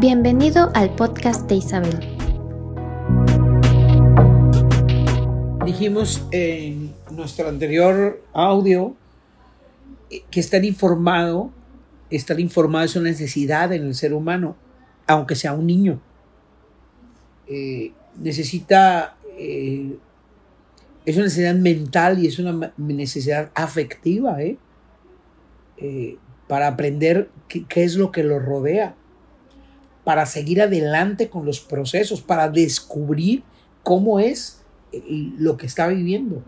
Bienvenido 0.00 0.72
al 0.74 0.92
podcast 0.96 1.48
de 1.48 1.54
Isabel. 1.54 2.00
Dijimos 5.64 6.26
en 6.32 6.92
nuestro 7.12 7.48
anterior 7.48 8.20
audio 8.32 8.96
que 10.30 10.40
estar 10.40 10.64
informado, 10.64 11.52
estar 12.10 12.40
informado 12.40 12.84
es 12.84 12.96
una 12.96 13.10
necesidad 13.10 13.72
en 13.72 13.84
el 13.84 13.94
ser 13.94 14.12
humano, 14.12 14.56
aunque 15.06 15.36
sea 15.36 15.52
un 15.52 15.68
niño. 15.68 16.00
Eh, 17.46 17.92
necesita, 18.18 19.16
eh, 19.38 19.96
es 21.06 21.14
una 21.14 21.26
necesidad 21.26 21.54
mental 21.54 22.18
y 22.18 22.26
es 22.26 22.40
una 22.40 22.72
necesidad 22.76 23.52
afectiva, 23.54 24.42
¿eh? 24.42 24.58
Para 26.48 26.68
aprender 26.68 27.30
qué, 27.48 27.84
es 27.84 27.96
lo 27.96 28.12
que 28.12 28.22
lo 28.22 28.38
rodea 28.38 28.94
para 30.04 30.26
seguir 30.26 30.60
adelante 30.60 31.30
con 31.30 31.46
los 31.46 31.60
procesos, 31.60 32.20
para 32.20 32.50
descubrir 32.50 33.42
cómo 33.82 34.20
es 34.20 34.62
eh, 34.92 35.02
lo 35.38 35.56
que 35.56 35.66
está 35.66 35.88
viviendo. 35.88 36.42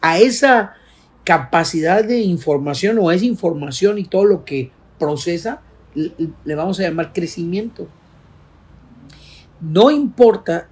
A 0.00 0.18
esa 0.18 0.74
capacidad 1.22 2.04
de 2.04 2.20
información 2.22 2.98
o 2.98 3.12
esa 3.12 3.24
información 3.24 3.98
y 3.98 4.04
todo 4.04 4.24
lo 4.24 4.44
que 4.44 4.72
procesa, 4.98 5.62
le 5.94 6.54
vamos 6.54 6.80
a 6.80 6.82
llamar 6.82 7.12
crecimiento. 7.12 7.86
No 9.60 9.92
importa 9.92 10.68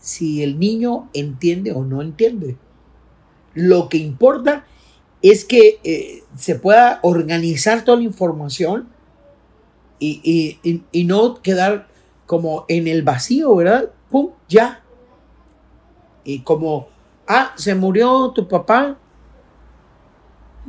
si 0.00 0.42
el 0.42 0.58
niño 0.58 1.08
entiende 1.14 1.70
o 1.72 1.84
no 1.84 2.02
entiende. 2.02 2.56
Lo 3.54 3.88
que 3.88 3.98
importa 3.98 4.66
es 5.30 5.46
que 5.46 5.80
eh, 5.84 6.22
se 6.36 6.54
pueda 6.56 7.00
organizar 7.02 7.82
toda 7.82 7.96
la 7.96 8.04
información 8.04 8.88
y, 9.98 10.58
no 11.06 11.40
quedar 11.40 11.88
como 12.26 12.66
en 12.68 12.88
el 12.88 13.02
vacío, 13.02 13.56
¿verdad? 13.56 13.90
¡Pum! 14.10 14.32
Ya. 14.50 14.82
Y 16.24 16.40
como, 16.40 16.88
ah, 17.26 17.54
se 17.56 17.74
murió 17.74 18.32
tu 18.34 18.46
papá 18.46 18.98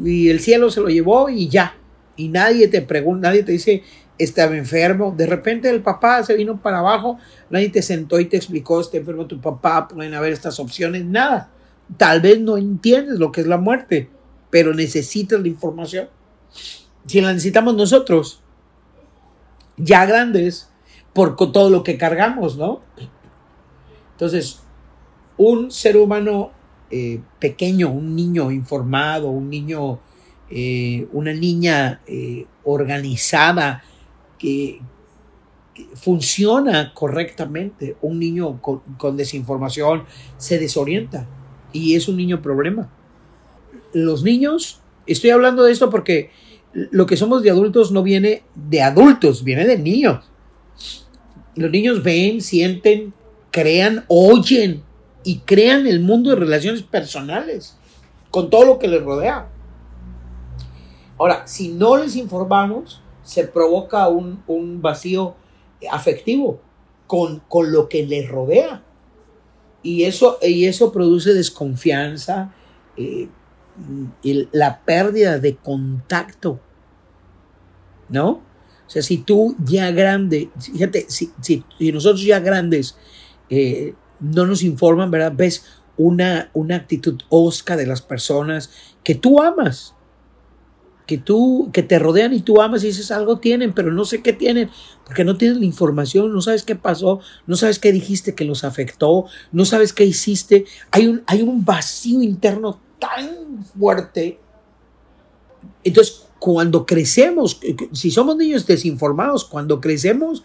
y 0.00 0.28
el 0.28 0.38
cielo 0.38 0.70
se 0.70 0.80
lo 0.80 0.88
llevó 0.88 1.28
y 1.28 1.48
ya. 1.48 1.76
Y 2.16 2.28
nadie 2.28 2.68
te 2.68 2.80
pregunta, 2.80 3.30
nadie 3.30 3.42
te 3.42 3.50
dice, 3.50 3.82
estaba 4.18 4.56
enfermo. 4.56 5.12
De 5.16 5.26
repente 5.26 5.68
el 5.68 5.82
papá 5.82 6.22
se 6.22 6.36
vino 6.36 6.62
para 6.62 6.78
abajo, 6.78 7.18
nadie 7.50 7.70
te 7.70 7.82
sentó 7.82 8.20
y 8.20 8.26
te 8.26 8.36
explicó, 8.36 8.80
está 8.80 8.98
enfermo 8.98 9.26
tu 9.26 9.40
papá, 9.40 9.88
pueden 9.88 10.14
haber 10.14 10.32
estas 10.32 10.60
opciones, 10.60 11.04
nada. 11.04 11.50
Tal 11.96 12.20
vez 12.20 12.38
no 12.38 12.56
entiendes 12.56 13.18
lo 13.18 13.32
que 13.32 13.40
es 13.40 13.48
la 13.48 13.58
muerte, 13.58 14.10
pero 14.54 14.72
necesitas 14.72 15.40
la 15.40 15.48
información. 15.48 16.08
Si 17.08 17.20
la 17.20 17.32
necesitamos 17.32 17.74
nosotros, 17.74 18.40
ya 19.76 20.06
grandes 20.06 20.70
por 21.12 21.34
todo 21.34 21.70
lo 21.70 21.82
que 21.82 21.98
cargamos, 21.98 22.56
¿no? 22.56 22.80
Entonces, 24.12 24.60
un 25.38 25.72
ser 25.72 25.96
humano 25.96 26.52
eh, 26.88 27.20
pequeño, 27.40 27.90
un 27.90 28.14
niño 28.14 28.52
informado, 28.52 29.28
un 29.28 29.50
niño, 29.50 29.98
eh, 30.48 31.08
una 31.10 31.32
niña 31.32 32.02
eh, 32.06 32.46
organizada, 32.62 33.82
que, 34.38 34.80
funciona 35.96 36.94
correctamente, 36.94 37.96
un 38.02 38.20
niño 38.20 38.62
con, 38.62 38.82
con 38.98 39.16
desinformación 39.16 40.04
se 40.36 40.60
desorienta 40.60 41.26
y 41.72 41.96
es 41.96 42.06
un 42.06 42.16
niño 42.16 42.40
problema. 42.40 42.88
Los 43.94 44.22
niños, 44.22 44.80
estoy 45.06 45.30
hablando 45.30 45.62
de 45.64 45.72
esto 45.72 45.88
porque 45.88 46.30
lo 46.74 47.06
que 47.06 47.16
somos 47.16 47.42
de 47.42 47.50
adultos 47.50 47.92
no 47.92 48.02
viene 48.02 48.42
de 48.54 48.82
adultos, 48.82 49.44
viene 49.44 49.64
de 49.64 49.78
niños. 49.78 50.24
Los 51.54 51.70
niños 51.70 52.02
ven, 52.02 52.42
sienten, 52.42 53.14
crean, 53.50 54.04
oyen 54.08 54.82
y 55.22 55.38
crean 55.38 55.86
el 55.86 56.00
mundo 56.00 56.30
de 56.30 56.36
relaciones 56.36 56.82
personales 56.82 57.78
con 58.30 58.50
todo 58.50 58.64
lo 58.64 58.78
que 58.80 58.88
les 58.88 59.02
rodea. 59.02 59.48
Ahora, 61.16 61.46
si 61.46 61.68
no 61.68 61.96
les 61.96 62.16
informamos, 62.16 63.00
se 63.22 63.44
provoca 63.44 64.08
un, 64.08 64.82
vacío 64.82 65.36
afectivo 65.90 66.60
con, 67.06 67.40
con, 67.48 67.70
lo 67.70 67.88
que 67.88 68.04
les 68.04 68.28
rodea. 68.28 68.82
Y 69.84 70.04
eso, 70.04 70.38
y 70.42 70.64
eso 70.64 70.90
produce 70.90 71.32
desconfianza, 71.32 72.52
eh, 72.96 73.28
la 74.52 74.80
pérdida 74.80 75.38
de 75.38 75.56
contacto, 75.56 76.60
¿no? 78.08 78.42
O 78.86 78.90
sea, 78.90 79.02
si 79.02 79.18
tú 79.18 79.56
ya 79.64 79.90
grande, 79.90 80.50
fíjate, 80.60 81.06
si, 81.08 81.32
si, 81.40 81.64
nosotros 81.92 82.22
ya 82.22 82.40
grandes 82.40 82.96
eh, 83.48 83.94
no 84.20 84.46
nos 84.46 84.62
informan, 84.62 85.10
¿verdad? 85.10 85.32
Ves 85.34 85.64
una, 85.96 86.50
una 86.52 86.76
actitud 86.76 87.20
osca 87.28 87.76
de 87.76 87.86
las 87.86 88.02
personas 88.02 88.70
que 89.02 89.14
tú 89.14 89.40
amas, 89.40 89.94
que 91.06 91.18
tú, 91.18 91.70
que 91.72 91.82
te 91.82 91.98
rodean 91.98 92.32
y 92.32 92.40
tú 92.40 92.60
amas 92.60 92.82
y 92.82 92.88
dices 92.88 93.10
algo 93.10 93.38
tienen, 93.38 93.72
pero 93.72 93.92
no 93.92 94.04
sé 94.04 94.22
qué 94.22 94.32
tienen, 94.32 94.70
porque 95.04 95.24
no 95.24 95.36
tienes 95.36 95.58
la 95.58 95.64
información, 95.64 96.32
no 96.32 96.40
sabes 96.40 96.62
qué 96.62 96.76
pasó, 96.76 97.20
no 97.46 97.56
sabes 97.56 97.78
qué 97.78 97.92
dijiste 97.92 98.34
que 98.34 98.44
los 98.44 98.64
afectó, 98.64 99.26
no 99.52 99.64
sabes 99.64 99.92
qué 99.92 100.04
hiciste, 100.04 100.64
hay 100.90 101.06
un, 101.06 101.22
hay 101.26 101.42
un 101.42 101.64
vacío 101.64 102.22
interno 102.22 102.80
tan 103.04 103.64
fuerte. 103.64 104.38
Entonces, 105.82 106.26
cuando 106.38 106.84
crecemos, 106.84 107.60
si 107.92 108.10
somos 108.10 108.36
niños 108.36 108.66
desinformados, 108.66 109.44
cuando 109.44 109.80
crecemos, 109.80 110.44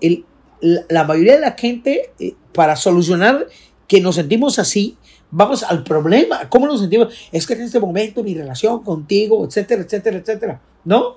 el, 0.00 0.24
la 0.60 1.04
mayoría 1.04 1.34
de 1.34 1.40
la 1.40 1.52
gente, 1.52 2.12
eh, 2.18 2.34
para 2.52 2.76
solucionar 2.76 3.46
que 3.86 4.00
nos 4.00 4.16
sentimos 4.16 4.58
así, 4.58 4.96
vamos 5.30 5.62
al 5.62 5.84
problema. 5.84 6.48
¿Cómo 6.48 6.66
nos 6.66 6.80
sentimos? 6.80 7.14
Es 7.32 7.46
que 7.46 7.54
en 7.54 7.62
este 7.62 7.80
momento 7.80 8.22
mi 8.22 8.34
relación 8.34 8.82
contigo, 8.82 9.44
etcétera, 9.44 9.82
etcétera, 9.82 10.18
etcétera. 10.18 10.62
¿No? 10.84 11.16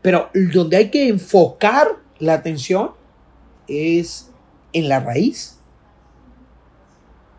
Pero 0.00 0.30
donde 0.52 0.76
hay 0.76 0.90
que 0.90 1.08
enfocar 1.08 1.96
la 2.18 2.34
atención 2.34 2.92
es 3.66 4.30
en 4.72 4.88
la 4.88 5.00
raíz. 5.00 5.57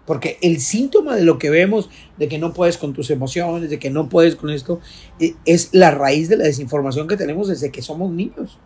Porque 0.09 0.39
el 0.41 0.59
síntoma 0.59 1.15
de 1.15 1.21
lo 1.21 1.37
que 1.37 1.51
vemos, 1.51 1.87
de 2.17 2.27
que 2.27 2.39
no 2.39 2.51
puedes 2.51 2.79
con 2.79 2.93
tus 2.93 3.11
emociones, 3.11 3.69
de 3.69 3.77
que 3.77 3.91
no 3.91 4.09
puedes 4.09 4.35
con 4.35 4.49
esto, 4.49 4.79
e, 5.19 5.35
es 5.45 5.69
la 5.71 5.91
raíz 5.91 6.29
de 6.29 6.37
la 6.37 6.45
desinformación 6.45 7.07
que 7.07 7.15
tenemos 7.15 7.47
desde 7.47 7.71
que 7.71 7.83
somos 7.83 8.09
niños. 8.09 8.57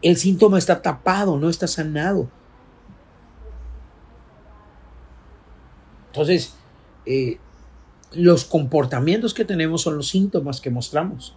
El 0.00 0.16
síntoma 0.16 0.56
está 0.56 0.82
tapado, 0.82 1.36
no 1.36 1.50
está 1.50 1.66
sanado. 1.66 2.30
Entonces, 6.12 6.54
eh, 7.04 7.38
los 8.12 8.44
comportamientos 8.44 9.34
que 9.34 9.44
tenemos 9.44 9.82
son 9.82 9.96
los 9.96 10.06
síntomas 10.06 10.60
que 10.60 10.70
mostramos. 10.70 11.34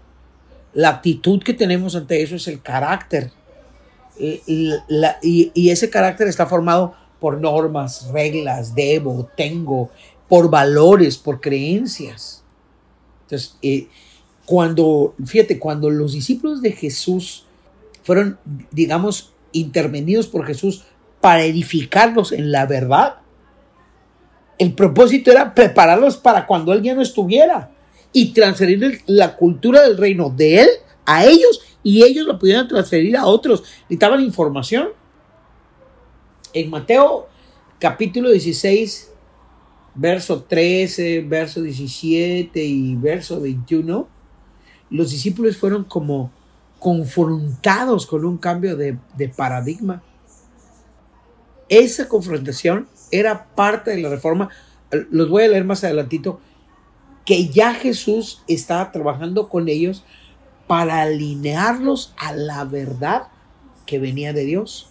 La 0.76 0.90
actitud 0.90 1.42
que 1.42 1.56
tenemos 1.56 1.96
ante 1.96 2.22
eso 2.22 2.36
es 2.36 2.48
el 2.48 2.62
carácter. 2.62 3.32
Eh, 4.20 4.44
y, 4.46 5.70
ese 5.72 5.90
carácter 5.90 6.28
está 6.28 6.46
formado 6.46 7.01
por 7.22 7.40
normas, 7.40 8.10
reglas, 8.12 8.74
debo, 8.74 9.30
tengo, 9.38 9.92
por 10.28 10.50
valores, 10.50 11.18
por 11.18 11.40
creencias. 11.40 12.44
Entonces, 13.24 13.58
eh, 13.62 13.88
cuando, 14.46 15.14
fíjate, 15.24 15.60
cuando 15.60 15.92
los 15.92 16.14
discípulos 16.14 16.64
de 16.64 16.72
Jesús 16.72 17.46
fueron, 18.04 18.40
digamos, 18.72 19.34
intervenidos 19.52 20.26
por 20.26 20.46
Jesús 20.48 20.84
para 21.22 21.44
edificarlos 21.44 22.32
en 22.32 22.52
la 22.52 22.66
verdad, 22.66 23.18
el 24.58 24.74
propósito 24.74 25.32
era 25.32 25.54
prepararlos 25.54 26.18
para 26.18 26.48
cuando 26.48 26.76
ya 26.80 26.96
no 26.96 27.04
estuviera 27.04 27.70
y 28.12 28.34
transferir 28.34 29.04
la 29.06 29.38
cultura 29.38 29.84
del 29.84 29.98
reino 29.98 30.30
de 30.36 30.62
él 30.62 30.70
a 31.06 31.24
ellos 31.26 31.62
y 31.84 32.04
ellos 32.04 32.26
lo 32.26 32.40
pudieran 32.40 32.68
transferir 32.68 33.16
a 33.16 33.28
otros. 33.28 33.62
Necesitaban 33.84 34.22
información 34.22 34.90
en 36.54 36.70
Mateo 36.70 37.28
capítulo 37.80 38.30
16, 38.30 39.12
verso 39.96 40.44
13, 40.44 41.22
verso 41.22 41.62
17 41.62 42.64
y 42.64 42.96
verso 42.96 43.42
21, 43.42 44.08
los 44.90 45.12
discípulos 45.12 45.58
fueron 45.58 45.84
como 45.84 46.32
confrontados 46.80 48.06
con 48.06 48.26
un 48.26 48.38
cambio 48.38 48.76
de, 48.76 48.98
de 49.16 49.30
paradigma. 49.30 50.04
Esa 51.70 52.08
confrontación 52.08 52.88
era 53.12 53.48
parte 53.56 53.92
de 53.92 54.02
la 54.02 54.10
reforma. 54.10 54.50
Los 55.10 55.30
voy 55.30 55.44
a 55.44 55.48
leer 55.48 55.64
más 55.64 55.84
adelantito. 55.84 56.40
Que 57.26 57.48
ya 57.48 57.74
Jesús 57.74 58.44
estaba 58.48 58.92
trabajando 58.92 59.48
con 59.48 59.70
ellos 59.70 60.04
para 60.68 61.02
alinearlos 61.02 62.14
a 62.18 62.34
la 62.34 62.66
verdad 62.66 63.28
que 63.86 64.00
venía 64.00 64.34
de 64.34 64.46
Dios 64.46 64.91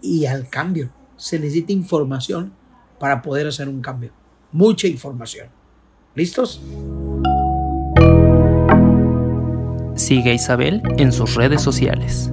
y, 0.00 0.26
al 0.26 0.48
cambio. 0.48 0.90
Se 1.16 1.38
necesita 1.38 1.72
información 1.72 2.52
para 2.98 3.22
poder 3.22 3.46
hacer 3.46 3.68
un 3.68 3.80
cambio. 3.80 4.12
Mucha 4.52 4.86
información. 4.86 5.48
¿Listos? 6.14 6.60
Sigue 9.94 10.30
a 10.30 10.34
Isabel 10.34 10.82
en 10.96 11.12
sus 11.12 11.34
redes 11.34 11.60
sociales. 11.60 12.30